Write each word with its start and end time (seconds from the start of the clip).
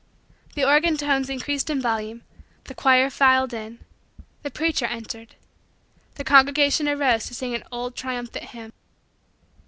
The 0.55 0.63
organ 0.67 0.97
tones 0.97 1.29
increased 1.29 1.69
in 1.69 1.79
volume. 1.79 2.23
The 2.63 2.73
choir 2.73 3.11
filed 3.11 3.53
in. 3.53 3.77
The 4.41 4.49
preacher 4.49 4.85
entered. 4.87 5.35
The 6.15 6.23
congregation 6.23 6.89
arose 6.89 7.27
to 7.27 7.35
sing 7.35 7.53
an 7.53 7.63
old 7.71 7.95
triumphant 7.95 8.45
hymn. 8.45 8.73